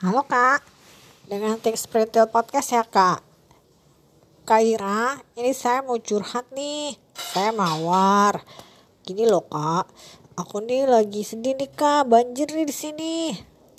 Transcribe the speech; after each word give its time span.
Halo 0.00 0.24
kak, 0.24 0.64
dengan 1.28 1.60
Think 1.60 1.76
Spiritual 1.76 2.32
Podcast 2.32 2.72
ya 2.72 2.80
kak. 2.88 3.20
Kak 4.48 4.64
Ira, 4.64 5.20
ini 5.36 5.52
saya 5.52 5.84
mau 5.84 6.00
curhat 6.00 6.48
nih. 6.56 6.96
Saya 7.12 7.52
mawar. 7.52 8.40
Gini 9.04 9.28
loh 9.28 9.44
kak, 9.44 9.92
aku 10.40 10.64
nih 10.64 10.88
lagi 10.88 11.20
sedih 11.20 11.52
nih 11.52 11.68
kak, 11.76 12.08
banjir 12.08 12.48
nih 12.48 12.64
di 12.64 12.72
sini. 12.72 13.16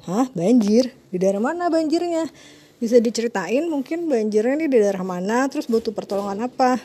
Hah, 0.06 0.30
banjir? 0.38 0.94
Di 1.10 1.18
daerah 1.18 1.42
mana 1.42 1.74
banjirnya? 1.74 2.30
Bisa 2.78 3.02
diceritain 3.02 3.66
mungkin 3.66 4.06
banjirnya 4.06 4.62
nih 4.62 4.70
di 4.70 4.78
daerah 4.78 5.02
mana, 5.02 5.50
terus 5.50 5.66
butuh 5.66 5.90
pertolongan 5.90 6.46
apa? 6.46 6.78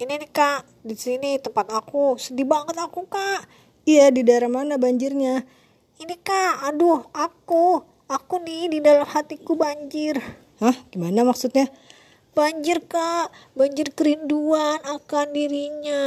Ini 0.00 0.16
nih 0.16 0.32
kak, 0.32 0.64
di 0.80 0.96
sini 0.96 1.36
tempat 1.44 1.68
aku, 1.68 2.16
sedih 2.16 2.48
banget 2.48 2.80
aku 2.80 3.04
kak. 3.04 3.44
Iya, 3.84 4.08
di 4.08 4.24
daerah 4.24 4.48
mana 4.48 4.80
banjirnya? 4.80 5.44
Ini 6.00 6.16
kak, 6.24 6.72
aduh 6.72 7.04
aku, 7.12 7.92
aku 8.08 8.36
nih 8.44 8.68
di 8.68 8.78
dalam 8.84 9.08
hatiku 9.08 9.56
banjir. 9.56 10.20
Hah, 10.60 10.76
gimana 10.92 11.24
maksudnya? 11.24 11.68
Banjir 12.34 12.82
kak, 12.84 13.30
banjir 13.54 13.94
kerinduan 13.94 14.82
akan 14.82 15.26
dirinya. 15.30 16.02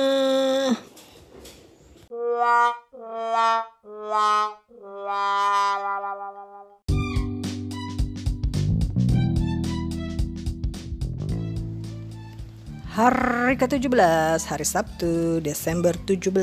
Hari 12.97 13.53
ke-17, 13.61 14.41
hari 14.49 14.65
Sabtu, 14.65 15.37
Desember 15.45 15.93
17 15.93 16.33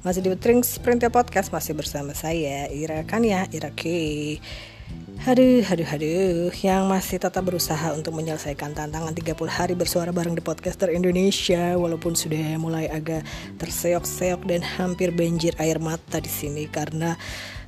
Masih 0.00 0.20
di 0.24 0.32
Trings 0.40 0.80
Sprinter 0.80 1.12
Podcast, 1.12 1.52
masih 1.52 1.76
bersama 1.76 2.16
saya, 2.16 2.72
Ira 2.72 3.04
Kania, 3.04 3.44
Ira 3.52 3.68
K 3.68 3.84
Haduh, 5.24 5.64
haduh, 5.64 5.88
haduh. 5.88 6.52
Yang 6.52 6.82
masih 6.84 7.16
tetap 7.16 7.48
berusaha 7.48 7.96
untuk 7.96 8.12
menyelesaikan 8.12 8.76
tantangan 8.76 9.16
30 9.16 9.32
hari 9.48 9.72
bersuara 9.72 10.12
bareng 10.12 10.36
di 10.36 10.44
podcaster 10.44 10.92
Indonesia 10.92 11.80
Walaupun 11.80 12.12
sudah 12.12 12.60
mulai 12.60 12.92
agak 12.92 13.24
terseok-seok 13.56 14.44
dan 14.44 14.60
hampir 14.60 15.16
banjir 15.16 15.56
air 15.56 15.80
mata 15.80 16.20
di 16.20 16.28
sini 16.28 16.68
Karena 16.68 17.16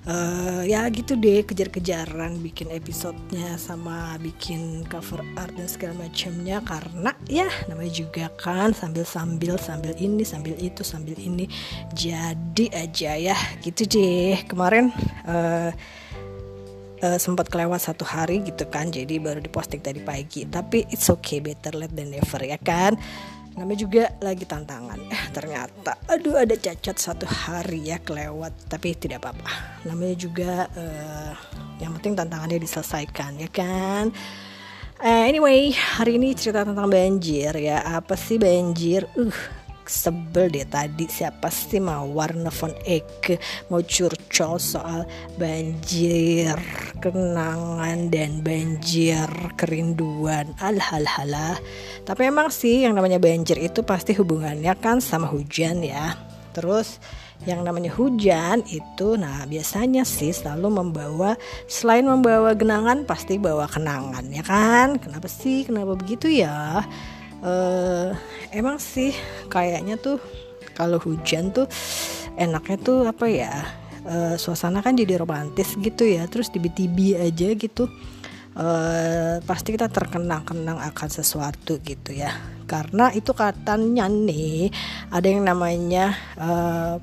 uh, 0.05 0.69
ya 0.69 0.84
gitu 0.92 1.17
deh 1.17 1.48
kejar-kejaran 1.48 2.45
bikin 2.45 2.69
episodenya 2.77 3.56
sama 3.56 4.20
bikin 4.20 4.84
cover 4.92 5.25
art 5.41 5.56
dan 5.56 5.64
segala 5.64 6.05
macamnya. 6.05 6.61
Karena 6.61 7.17
ya 7.25 7.48
namanya 7.73 7.92
juga 8.05 8.28
kan 8.36 8.77
sambil-sambil 8.77 9.56
sambil 9.56 9.97
ini 9.97 10.28
sambil 10.28 10.61
itu 10.61 10.84
sambil 10.84 11.17
ini. 11.17 11.48
Jadi 11.97 12.69
aja 12.77 13.17
ya 13.17 13.36
gitu 13.64 13.89
deh. 13.89 14.45
Kemarin 14.45 14.92
uh, 15.25 15.73
uh, 17.02 17.19
sempat 17.20 17.48
kelewat 17.52 17.80
satu 17.83 18.06
hari 18.06 18.44
gitu 18.44 18.64
kan 18.69 18.89
jadi 18.89 19.19
baru 19.20 19.41
diposting 19.42 19.83
tadi 19.83 20.00
pagi. 20.00 20.47
Tapi 20.48 20.89
it's 20.92 21.08
okay 21.12 21.42
better 21.42 21.75
late 21.77 21.92
than 21.92 22.12
never 22.12 22.41
ya 22.41 22.56
kan? 22.61 22.97
Namanya 23.56 23.78
juga 23.89 24.05
lagi 24.20 24.44
tantangan. 24.44 25.00
Eh 25.08 25.24
ternyata 25.33 25.97
aduh 26.08 26.36
ada 26.36 26.55
cacat 26.56 26.97
satu 26.97 27.24
hari 27.24 27.89
ya 27.89 28.00
kelewat. 28.00 28.52
Tapi 28.69 28.97
tidak 28.97 29.24
apa-apa. 29.24 29.83
Namanya 29.89 30.17
juga 30.17 30.69
uh, 30.77 31.33
yang 31.80 31.97
penting 32.00 32.17
tantangannya 32.17 32.61
diselesaikan 32.61 33.41
ya 33.41 33.50
kan? 33.52 34.12
Uh, 34.97 35.28
anyway 35.28 35.72
hari 35.72 36.17
ini 36.17 36.33
cerita 36.33 36.64
tentang 36.64 36.89
banjir 36.89 37.52
ya. 37.56 37.80
Apa 37.84 38.17
sih 38.17 38.36
banjir? 38.41 39.08
Uh 39.17 39.66
sebel 39.89 40.53
deh 40.53 40.67
tadi. 40.67 41.06
Siapa 41.06 41.48
sih 41.48 41.81
mawar 41.81 42.34
nelfon 42.37 42.75
Eke 42.84 43.39
mau 43.70 43.81
curcol 43.83 44.61
soal 44.61 45.06
banjir 45.39 46.55
kenangan 47.01 48.11
dan 48.11 48.45
banjir 48.45 49.27
kerinduan. 49.57 50.53
Alhalah 50.59 51.59
tapi 52.07 52.23
emang 52.31 52.55
sih 52.55 52.86
yang 52.86 52.95
namanya 52.95 53.19
banjir 53.19 53.58
itu 53.58 53.83
pasti 53.83 54.14
hubungannya 54.14 54.70
kan 54.79 55.02
sama 55.02 55.27
hujan 55.27 55.83
ya. 55.83 56.14
Terus 56.55 57.02
yang 57.45 57.61
namanya 57.67 57.92
hujan 57.92 58.64
itu 58.73 59.20
nah 59.20 59.45
biasanya 59.45 60.08
sih 60.08 60.33
selalu 60.33 60.80
membawa 60.80 61.36
selain 61.69 62.08
membawa 62.08 62.57
genangan 62.57 63.05
pasti 63.05 63.36
bawa 63.36 63.69
kenangan 63.69 64.25
ya 64.33 64.41
kan? 64.41 64.96
Kenapa 64.96 65.29
sih? 65.29 65.69
Kenapa 65.69 65.98
begitu 65.98 66.30
ya 66.33 66.80
uh, 67.42 68.14
emang 68.55 68.79
sih 68.79 69.13
kayaknya 69.51 69.98
tuh 69.98 70.20
kalau 70.77 71.01
hujan 71.01 71.51
tuh 71.51 71.67
enaknya 72.36 72.77
tuh 72.80 72.98
apa 73.08 73.27
ya 73.27 73.64
uh, 74.07 74.35
suasana 74.36 74.85
kan 74.85 74.95
jadi 74.95 75.20
romantis 75.20 75.75
gitu 75.77 76.07
ya 76.07 76.29
terus 76.30 76.48
tibi-tibi 76.52 77.19
aja 77.19 77.52
gitu. 77.57 77.91
Uh, 78.57 79.36
pasti 79.45 79.77
kita 79.77 79.92
terkenang-kenang 79.92 80.80
akan 80.80 81.08
sesuatu 81.13 81.77
gitu 81.85 82.17
ya. 82.17 82.33
Karena 82.64 83.13
itu 83.13 83.36
katanya 83.36 84.08
nih 84.08 84.73
ada 85.13 85.29
yang 85.29 85.45
namanya 85.45 86.17
uh, 86.41 86.96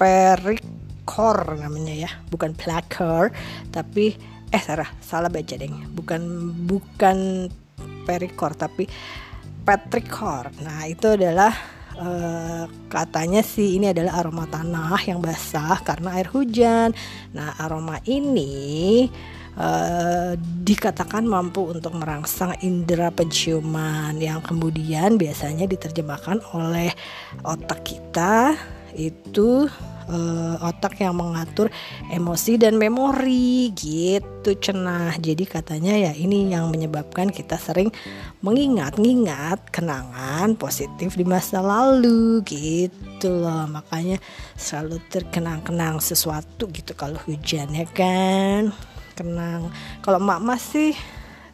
perikor 0.00 1.60
namanya 1.60 2.08
ya. 2.08 2.10
Bukan 2.32 2.56
plakor 2.56 3.28
tapi 3.68 4.16
eh 4.48 4.62
salah 4.64 4.88
salah 5.04 5.28
baca 5.28 5.52
deh. 5.52 5.68
Bukan 5.68 6.22
bukan 6.64 7.52
perikor 8.08 8.56
tapi 8.56 8.88
petrikor. 9.66 10.54
Nah, 10.62 10.86
itu 10.86 11.18
adalah 11.18 11.50
uh, 11.98 12.70
katanya 12.86 13.42
sih 13.42 13.74
ini 13.76 13.90
adalah 13.90 14.22
aroma 14.22 14.46
tanah 14.46 15.02
yang 15.02 15.18
basah 15.18 15.82
karena 15.82 16.14
air 16.14 16.30
hujan. 16.30 16.94
Nah, 17.34 17.58
aroma 17.58 17.98
ini 18.06 19.10
uh, 19.58 20.38
dikatakan 20.38 21.26
mampu 21.26 21.66
untuk 21.66 21.98
merangsang 21.98 22.54
indera 22.62 23.10
penciuman 23.10 24.14
yang 24.22 24.38
kemudian 24.38 25.18
biasanya 25.18 25.66
diterjemahkan 25.66 26.46
oleh 26.54 26.94
otak 27.42 27.82
kita 27.82 28.54
itu 28.94 29.66
uh, 30.10 30.56
otak 30.62 30.98
yang 31.02 31.18
mengatur 31.18 31.70
emosi 32.10 32.58
dan 32.58 32.78
memori 32.78 33.70
gitu 33.74 34.54
cenah. 34.56 35.18
Jadi 35.18 35.44
katanya 35.46 35.94
ya 35.94 36.12
ini 36.14 36.50
yang 36.50 36.70
menyebabkan 36.70 37.30
kita 37.30 37.58
sering 37.58 37.90
mengingat-ingat 38.42 39.70
kenangan 39.70 40.54
positif 40.54 41.14
di 41.18 41.26
masa 41.26 41.62
lalu 41.62 42.42
gitu 42.46 43.30
loh. 43.30 43.66
Makanya 43.70 44.22
selalu 44.54 45.02
terkenang-kenang 45.10 45.98
sesuatu 45.98 46.70
gitu 46.70 46.94
kalau 46.94 47.18
hujan 47.26 47.70
ya 47.74 47.86
kan? 47.90 48.70
Kenang. 49.16 49.72
Kalau 50.04 50.20
emak 50.20 50.40
masih 50.44 50.92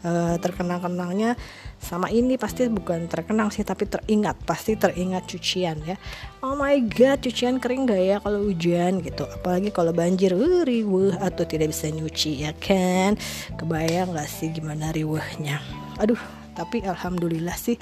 uh, 0.02 0.36
terkenang-kenangnya 0.38 1.38
sama 1.82 2.06
ini 2.14 2.38
pasti 2.38 2.70
bukan 2.70 3.10
terkenang 3.10 3.50
sih 3.50 3.66
tapi 3.66 3.90
teringat 3.90 4.38
pasti 4.46 4.78
teringat 4.78 5.26
cucian 5.26 5.82
ya. 5.82 5.98
Oh 6.38 6.54
my 6.54 6.78
god 6.86 7.18
cucian 7.26 7.58
kering 7.58 7.90
gak 7.90 7.98
ya 7.98 8.16
kalau 8.22 8.46
hujan 8.46 9.02
gitu? 9.02 9.26
Apalagi 9.26 9.74
kalau 9.74 9.90
banjir 9.90 10.30
uh, 10.30 10.62
riweh 10.62 11.18
atau 11.18 11.42
tidak 11.42 11.74
bisa 11.74 11.90
nyuci 11.90 12.46
ya 12.46 12.54
kan? 12.54 13.18
Kebayang 13.58 14.14
gak 14.14 14.30
sih 14.30 14.54
gimana 14.54 14.94
riwehnya? 14.94 15.58
Aduh 15.98 16.18
tapi 16.54 16.86
alhamdulillah 16.86 17.58
sih 17.58 17.74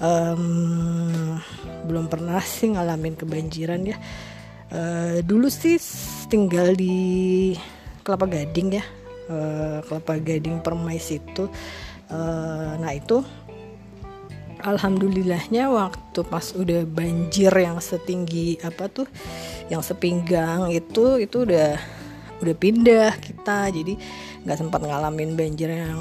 um, 0.00 1.36
belum 1.84 2.08
pernah 2.08 2.40
sih 2.40 2.72
ngalamin 2.72 3.20
kebanjiran 3.20 3.84
ya. 3.84 4.00
Uh, 4.72 5.20
dulu 5.22 5.52
sih 5.52 5.76
tinggal 6.32 6.72
di 6.72 7.52
Kelapa 8.00 8.24
Gading 8.24 8.80
ya. 8.80 8.84
Uh, 9.28 9.84
Kelapa 9.84 10.16
Gading 10.24 10.64
Permai 10.64 10.96
situ 10.96 11.52
uh, 12.10 12.78
nah 12.78 12.92
itu 12.92 13.22
alhamdulillahnya 14.62 15.68
waktu 15.68 16.20
pas 16.26 16.56
udah 16.56 16.82
banjir 16.88 17.52
yang 17.52 17.78
setinggi 17.78 18.58
apa 18.64 18.88
tuh 18.88 19.06
yang 19.68 19.84
sepinggang 19.84 20.72
itu 20.72 21.20
itu 21.22 21.44
udah 21.46 21.76
udah 22.40 22.56
pindah 22.56 23.16
kita. 23.20 23.72
Jadi 23.72 23.96
nggak 24.46 24.58
sempat 24.58 24.80
ngalamin 24.84 25.34
banjir 25.34 25.72
yang 25.72 25.98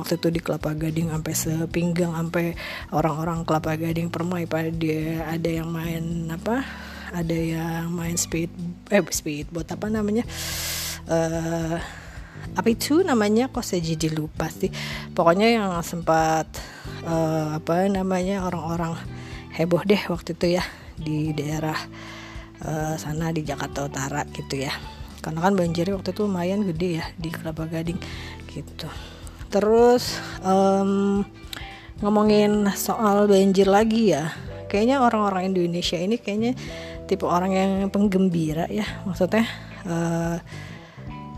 waktu 0.00 0.16
itu 0.16 0.28
di 0.32 0.40
Kelapa 0.40 0.72
Gading 0.72 1.12
sampai 1.12 1.34
sepinggang 1.36 2.12
sampai 2.16 2.56
orang-orang 2.94 3.44
Kelapa 3.44 3.76
Gading 3.76 4.08
permai 4.08 4.48
pada 4.48 4.70
ada 5.28 5.50
yang 5.50 5.68
main 5.68 6.28
apa 6.32 6.64
ada 7.14 7.36
yang 7.36 7.92
main 7.92 8.16
speed 8.16 8.50
eh 8.88 9.04
speed 9.12 9.52
buat 9.52 9.68
apa 9.68 9.86
namanya 9.92 10.24
uh, 11.06 11.78
apa 12.54 12.68
itu 12.70 13.02
namanya? 13.02 13.50
Kok 13.50 13.64
saya 13.66 13.82
jadi 13.82 14.14
lupa 14.14 14.46
sih? 14.50 14.70
Pokoknya 15.10 15.50
yang 15.50 15.70
sempat 15.82 16.46
uh, 17.02 17.58
apa 17.58 17.90
namanya 17.90 18.46
orang-orang 18.46 18.94
heboh 19.54 19.82
deh 19.82 20.00
waktu 20.10 20.34
itu 20.34 20.58
ya 20.58 20.64
di 20.94 21.34
daerah 21.34 21.78
uh, 22.62 22.94
sana 22.94 23.34
di 23.34 23.42
Jakarta 23.42 23.86
Utara 23.86 24.22
gitu 24.30 24.62
ya. 24.62 24.74
Karena 25.18 25.40
kan 25.42 25.56
banjirnya 25.56 25.96
waktu 25.96 26.12
itu 26.12 26.22
lumayan 26.28 26.62
gede 26.68 27.00
ya 27.02 27.06
di 27.16 27.28
Kelapa 27.32 27.66
Gading 27.66 27.98
gitu. 28.52 28.88
Terus 29.50 30.20
um, 30.44 31.24
ngomongin 32.02 32.70
soal 32.74 33.30
banjir 33.30 33.70
lagi 33.70 34.12
ya 34.12 34.34
kayaknya 34.74 34.98
orang-orang 34.98 35.54
Indonesia 35.54 35.94
ini 35.94 36.18
kayaknya 36.18 36.58
tipe 37.06 37.22
orang 37.22 37.54
yang 37.54 37.70
penggembira 37.94 38.66
ya. 38.66 38.82
Maksudnya 39.06 39.46
uh, 39.86 40.36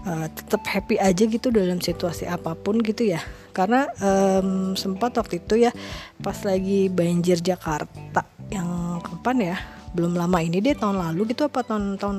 uh, 0.06 0.26
tetap 0.30 0.62
happy 0.64 0.96
aja 0.96 1.26
gitu 1.26 1.50
dalam 1.50 1.82
situasi 1.82 2.24
apa 2.30 2.54
pun 2.54 2.78
gitu 2.80 3.04
ya. 3.04 3.20
Karena 3.50 3.90
um, 4.00 4.78
sempat 4.78 5.18
waktu 5.18 5.42
itu 5.42 5.68
ya 5.68 5.74
pas 6.22 6.36
lagi 6.46 6.88
banjir 6.88 7.42
Jakarta 7.42 8.22
yang 8.48 9.02
kapan 9.02 9.54
ya 9.54 9.56
belum 9.96 10.14
lama 10.14 10.38
ini 10.44 10.60
deh 10.60 10.76
tahun 10.76 11.00
lalu 11.00 11.34
gitu 11.34 11.48
apa 11.48 11.64
tahun 11.64 11.96
tahun 11.96 12.18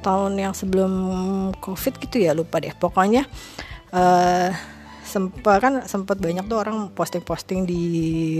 tahun 0.00 0.32
yang 0.36 0.52
sebelum 0.52 0.92
covid 1.62 1.94
gitu 2.02 2.20
ya 2.20 2.34
lupa 2.34 2.60
deh. 2.60 2.72
Pokoknya 2.76 3.24
uh, 3.92 4.50
sempat 5.04 5.60
kan 5.60 5.74
sempat 5.84 6.16
banyak 6.18 6.48
tuh 6.48 6.58
orang 6.58 6.90
posting-posting 6.92 7.68
di 7.68 7.82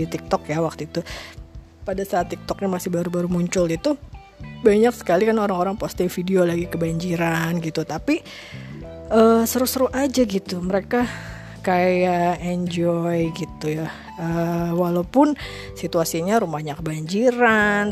TikTok 0.09 0.49
ya 0.49 0.59
waktu 0.59 0.89
itu. 0.89 1.01
Pada 1.85 2.01
saat 2.01 2.33
TikToknya 2.33 2.65
masih 2.65 2.89
baru-baru 2.89 3.29
muncul 3.29 3.69
itu 3.69 3.93
banyak 4.65 4.93
sekali 4.93 5.29
kan 5.29 5.37
orang-orang 5.37 5.77
posting 5.77 6.09
video 6.09 6.43
lagi 6.43 6.65
kebanjiran 6.65 7.61
gitu. 7.61 7.85
Tapi 7.85 8.21
uh, 9.13 9.43
seru-seru 9.45 9.87
aja 9.93 10.21
gitu. 10.25 10.59
Mereka 10.63 11.05
kayak 11.65 12.45
enjoy 12.45 13.33
gitu 13.33 13.81
ya 13.81 13.89
uh, 14.19 14.71
walaupun 14.75 15.33
situasinya 15.73 16.39
rumahnya 16.41 16.75
kebanjiran 16.79 17.89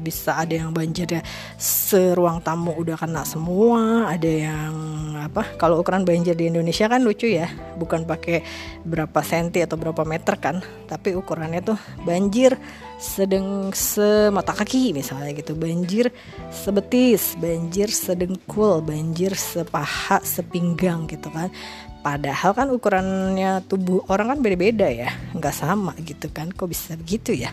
bisa 0.00 0.38
ada 0.38 0.54
yang 0.54 0.70
banjirnya 0.74 1.22
seruang 1.58 2.42
tamu 2.42 2.74
udah 2.76 2.96
kena 2.96 3.22
semua 3.26 4.10
ada 4.10 4.30
yang 4.30 4.74
apa 5.20 5.56
kalau 5.60 5.80
ukuran 5.84 6.06
banjir 6.06 6.34
di 6.34 6.48
Indonesia 6.48 6.88
kan 6.88 7.04
lucu 7.04 7.28
ya 7.28 7.48
bukan 7.76 8.08
pakai 8.08 8.42
berapa 8.82 9.20
senti 9.20 9.60
atau 9.60 9.76
berapa 9.76 10.02
meter 10.08 10.34
kan 10.40 10.64
tapi 10.88 11.12
ukurannya 11.14 11.60
tuh 11.60 11.78
banjir 12.02 12.56
sedang 13.00 13.72
semata 13.72 14.52
kaki 14.52 14.92
misalnya 14.92 15.32
gitu 15.32 15.56
banjir 15.56 16.12
sebetis 16.52 17.32
banjir 17.40 17.88
sedengkul 17.88 18.84
banjir 18.84 19.32
sepaha 19.32 20.20
sepinggang 20.24 21.08
gitu 21.08 21.28
kan. 21.32 21.48
Padahal 22.00 22.56
kan 22.56 22.72
ukurannya 22.72 23.60
tubuh 23.68 24.00
orang 24.08 24.32
kan 24.32 24.38
beda-beda 24.40 24.88
ya, 24.88 25.12
nggak 25.36 25.54
sama 25.54 25.92
gitu 26.02 26.28
kan. 26.32 26.50
Kok 26.52 26.68
bisa 26.68 26.96
begitu 26.96 27.34
ya? 27.36 27.52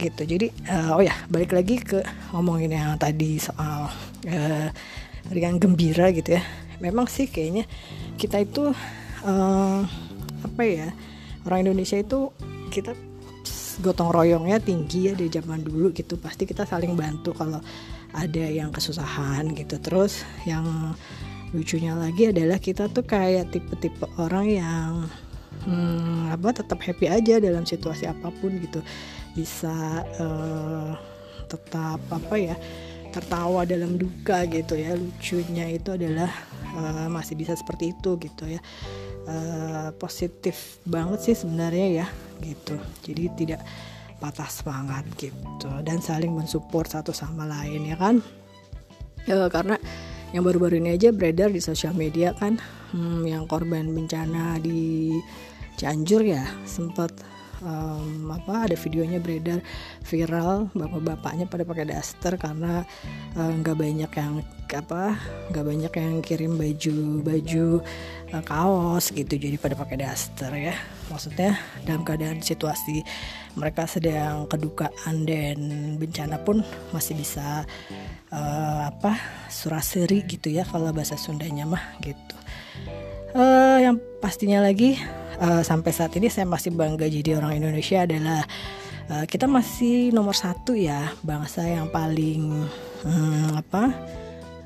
Gitu. 0.00 0.22
Jadi 0.24 0.46
uh, 0.70 0.96
oh 0.96 1.02
ya 1.04 1.12
balik 1.28 1.52
lagi 1.52 1.76
ke 1.80 2.00
ngomongin 2.32 2.72
yang 2.72 2.96
tadi 2.96 3.36
soal 3.36 3.92
uh, 4.28 4.68
ringan 5.28 5.60
gembira 5.60 6.08
gitu 6.14 6.40
ya. 6.40 6.42
Memang 6.80 7.06
sih 7.10 7.28
kayaknya 7.28 7.68
kita 8.16 8.40
itu 8.40 8.72
uh, 9.24 9.80
apa 10.40 10.62
ya 10.64 10.88
orang 11.44 11.68
Indonesia 11.68 12.00
itu 12.00 12.32
kita 12.72 12.96
gotong 13.80 14.12
royongnya 14.12 14.60
tinggi 14.60 15.08
ya 15.08 15.12
di 15.12 15.28
zaman 15.28 15.60
dulu 15.60 15.92
gitu. 15.92 16.16
Pasti 16.16 16.48
kita 16.48 16.64
saling 16.64 16.96
bantu 16.96 17.36
kalau 17.36 17.60
ada 18.16 18.44
yang 18.48 18.72
kesusahan 18.72 19.52
gitu. 19.52 19.76
Terus 19.80 20.24
yang 20.48 20.96
lucunya 21.50 21.98
lagi 21.98 22.30
adalah 22.30 22.62
kita 22.62 22.86
tuh 22.88 23.02
kayak 23.02 23.50
tipe-tipe 23.50 24.06
orang 24.16 24.46
yang 24.46 24.90
hmm, 25.70 26.34
apa 26.34 26.50
tetap 26.50 26.82
happy 26.82 27.06
aja 27.06 27.38
dalam 27.38 27.62
situasi 27.62 28.10
apa 28.10 28.34
pun 28.42 28.58
gitu. 28.58 28.82
Bisa 29.38 30.02
uh, 30.18 30.92
tetap 31.46 32.02
apa 32.10 32.34
ya 32.34 32.58
tertawa 33.14 33.62
dalam 33.62 33.94
duka 33.94 34.42
gitu 34.50 34.74
ya. 34.74 34.98
Lucunya 34.98 35.70
itu 35.70 35.94
adalah 35.94 36.30
uh, 36.74 37.06
masih 37.06 37.38
bisa 37.38 37.54
seperti 37.54 37.94
itu 37.94 38.18
gitu 38.18 38.50
ya. 38.50 38.60
Uh, 39.30 39.94
positif 40.00 40.82
banget 40.82 41.30
sih 41.30 41.36
sebenarnya 41.38 42.02
ya 42.02 42.06
gitu. 42.42 42.74
Jadi 43.06 43.22
tidak 43.38 43.62
patah 44.18 44.50
semangat 44.50 45.06
gitu. 45.16 45.70
Dan 45.86 46.02
saling 46.02 46.34
mensupport 46.34 46.98
satu 46.98 47.14
sama 47.14 47.46
lain 47.46 47.86
ya 47.86 47.96
kan? 47.96 48.18
Uh, 49.30 49.46
karena 49.46 49.78
yang 50.30 50.46
baru-baru 50.46 50.78
ini 50.78 50.94
aja 50.94 51.10
beredar 51.10 51.50
di 51.50 51.58
sosial 51.58 51.90
media 51.90 52.30
kan 52.38 52.58
hmm, 52.94 53.26
yang 53.26 53.44
korban 53.50 53.90
bencana 53.90 54.62
di 54.62 55.10
Cianjur 55.80 56.20
ya 56.20 56.44
sempat 56.68 57.08
um, 57.64 58.28
apa 58.28 58.68
ada 58.68 58.76
videonya 58.76 59.16
beredar 59.16 59.64
viral 60.04 60.68
bapak-bapaknya 60.76 61.48
pada 61.48 61.64
pakai 61.64 61.88
daster 61.88 62.36
karena 62.36 62.84
eh, 63.32 63.52
nggak 63.64 63.76
uh, 63.76 63.80
banyak 63.80 64.12
yang 64.12 64.34
apa 64.70 65.18
nggak 65.50 65.64
banyak 65.66 65.92
yang 65.96 66.14
kirim 66.20 66.52
baju 66.60 66.98
baju 67.24 67.66
uh, 68.36 68.42
kaos 68.44 69.08
gitu 69.10 69.40
jadi 69.40 69.56
pada 69.56 69.72
pakai 69.72 70.04
daster 70.04 70.52
ya. 70.52 70.76
Maksudnya 71.08 71.56
dalam 71.88 72.04
keadaan 72.04 72.44
situasi 72.44 73.02
mereka 73.56 73.88
sedang 73.88 74.46
kedukaan 74.46 75.24
dan 75.24 75.58
bencana 75.96 76.38
pun 76.44 76.62
masih 76.92 77.16
bisa 77.16 77.64
uh, 78.30 78.80
apa 78.84 79.16
suraseri 79.48 80.28
gitu 80.28 80.52
ya 80.52 80.62
kalau 80.68 80.92
bahasa 80.92 81.16
Sundanya 81.16 81.64
mah 81.64 81.82
gitu. 82.04 82.36
Uh, 83.30 83.78
yang 83.78 83.96
pastinya 84.18 84.58
lagi 84.58 84.98
uh, 85.40 85.62
sampai 85.64 85.90
saat 85.90 86.12
ini 86.14 86.28
saya 86.28 86.46
masih 86.46 86.70
bangga 86.76 87.08
jadi 87.08 87.40
orang 87.40 87.58
Indonesia 87.58 88.04
adalah 88.04 88.44
uh, 89.10 89.24
kita 89.26 89.48
masih 89.48 90.12
nomor 90.12 90.36
satu 90.36 90.76
ya 90.76 91.10
bangsa 91.24 91.64
yang 91.66 91.88
paling 91.88 92.68
um, 93.04 93.50
apa 93.56 93.90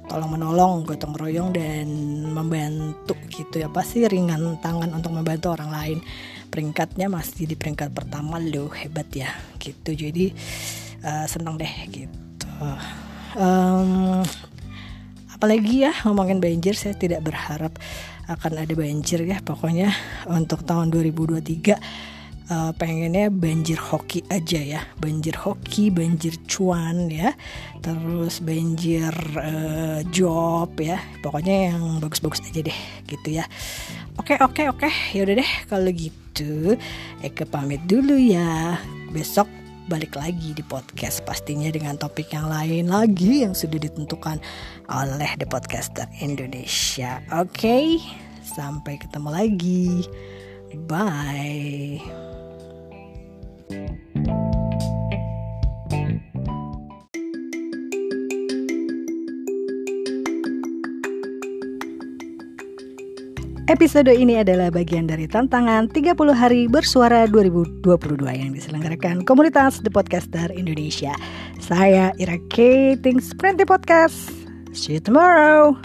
tolong 0.05 0.37
menolong 0.37 0.85
gotong 0.85 1.17
royong 1.17 1.50
dan 1.56 1.88
membantu 2.29 3.17
gitu 3.32 3.65
ya 3.65 3.73
pasti 3.73 4.05
ringan 4.05 4.61
tangan 4.61 4.93
untuk 4.93 5.17
membantu 5.17 5.56
orang 5.56 5.71
lain. 5.73 5.99
Peringkatnya 6.53 7.11
masih 7.11 7.50
di 7.50 7.56
peringkat 7.56 7.91
pertama 7.91 8.37
loh 8.38 8.70
hebat 8.70 9.09
ya 9.11 9.32
gitu. 9.59 9.97
Jadi 9.97 10.31
uh, 11.03 11.27
senang 11.27 11.56
deh 11.56 11.75
gitu. 11.88 12.49
Um, 13.35 14.23
apalagi 15.35 15.88
ya 15.88 15.93
ngomongin 16.06 16.38
banjir 16.38 16.79
saya 16.79 16.94
tidak 16.94 17.27
berharap 17.27 17.75
akan 18.29 18.53
ada 18.65 18.75
banjir 18.76 19.25
ya. 19.25 19.41
Pokoknya 19.43 19.93
untuk 20.29 20.65
tahun 20.65 20.93
2023 20.93 21.76
uh, 22.50 22.73
pengennya 22.76 23.32
banjir 23.32 23.76
hoki 23.81 24.25
aja 24.29 24.61
ya. 24.61 24.81
Banjir 25.00 25.37
hoki 25.41 25.88
banjir 25.88 26.37
cuan 26.49 27.09
ya. 27.09 27.32
Terus 27.81 28.41
banjir 28.44 29.12
uh, 29.38 30.00
job 30.12 30.76
ya. 30.81 31.00
Pokoknya 31.21 31.75
yang 31.75 32.00
bagus-bagus 32.00 32.44
aja 32.44 32.61
deh 32.65 32.79
gitu 33.09 33.29
ya. 33.41 33.44
Oke 34.21 34.38
oke 34.41 34.69
oke. 34.70 34.88
Yaudah 35.17 35.41
deh 35.41 35.50
kalau 35.69 35.91
gitu 35.91 36.77
Eke 37.23 37.47
pamit 37.47 37.85
dulu 37.87 38.19
ya. 38.19 38.79
Besok 39.15 39.63
balik 39.84 40.16
lagi 40.16 40.56
di 40.56 40.64
podcast 40.64 41.20
pastinya 41.28 41.69
dengan 41.69 42.00
topik 42.00 42.32
yang 42.32 42.48
lain 42.48 42.88
lagi 42.88 43.44
yang 43.44 43.52
sudah 43.52 43.76
ditentukan 43.76 44.40
oleh 44.88 45.31
The 45.36 45.44
Podcaster 45.44 46.08
Indonesia. 46.25 47.20
Oke, 47.36 47.53
okay? 47.53 47.84
sampai 48.41 48.96
ketemu 48.96 49.29
lagi. 49.29 50.08
Bye. 50.88 52.00
Episode 63.65 64.13
ini 64.13 64.37
adalah 64.37 64.69
bagian 64.69 65.09
dari 65.09 65.25
tantangan 65.25 65.89
30 65.89 66.13
hari 66.37 66.69
bersuara 66.69 67.25
2022 67.25 67.81
yang 68.29 68.53
diselenggarakan 68.53 69.25
komunitas 69.25 69.81
The 69.81 69.89
Podcaster 69.89 70.53
Indonesia. 70.53 71.17
Saya 71.65 72.13
Ira 72.21 72.37
K. 72.53 72.93
Things 73.01 73.33
Printy 73.33 73.65
Podcast. 73.65 74.29
See 74.77 74.93
you 74.93 75.01
tomorrow. 75.01 75.81